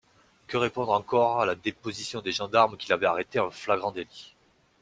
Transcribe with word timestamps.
Que 0.47 0.57
répondre 0.57 0.93
encore 0.93 1.41
à 1.41 1.45
la 1.45 1.53
déposition 1.53 2.21
des 2.21 2.31
gendarmes 2.31 2.75
qui 2.75 2.89
l'avaient 2.89 3.05
arrêté 3.05 3.39
en 3.39 3.51
flagrant 3.51 3.91
d'élit. 3.91 4.33